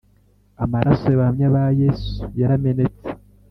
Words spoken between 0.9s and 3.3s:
y abahamya ba Yesu yaramenetse